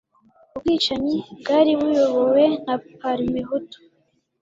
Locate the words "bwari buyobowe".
1.39-2.43